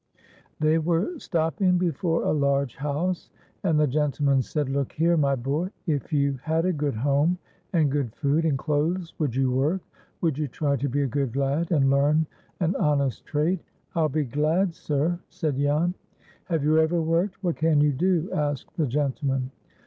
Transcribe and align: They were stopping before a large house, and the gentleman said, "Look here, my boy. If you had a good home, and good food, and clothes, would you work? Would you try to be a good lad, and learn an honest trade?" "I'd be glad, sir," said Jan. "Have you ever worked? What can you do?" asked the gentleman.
They 0.59 0.79
were 0.79 1.19
stopping 1.19 1.77
before 1.77 2.23
a 2.23 2.31
large 2.33 2.75
house, 2.75 3.29
and 3.63 3.79
the 3.79 3.85
gentleman 3.85 4.41
said, 4.41 4.67
"Look 4.67 4.93
here, 4.93 5.15
my 5.15 5.35
boy. 5.35 5.69
If 5.85 6.11
you 6.11 6.39
had 6.41 6.65
a 6.65 6.73
good 6.73 6.95
home, 6.95 7.37
and 7.71 7.91
good 7.91 8.11
food, 8.15 8.43
and 8.43 8.57
clothes, 8.57 9.13
would 9.19 9.35
you 9.35 9.51
work? 9.51 9.81
Would 10.21 10.39
you 10.39 10.47
try 10.47 10.75
to 10.75 10.89
be 10.89 11.03
a 11.03 11.05
good 11.05 11.35
lad, 11.35 11.71
and 11.71 11.91
learn 11.91 12.25
an 12.61 12.75
honest 12.77 13.27
trade?" 13.27 13.59
"I'd 13.93 14.13
be 14.13 14.23
glad, 14.25 14.73
sir," 14.73 15.19
said 15.29 15.57
Jan. 15.57 15.93
"Have 16.45 16.63
you 16.63 16.79
ever 16.79 16.99
worked? 16.99 17.35
What 17.43 17.57
can 17.57 17.79
you 17.79 17.91
do?" 17.93 18.27
asked 18.31 18.75
the 18.77 18.87
gentleman. 18.87 19.51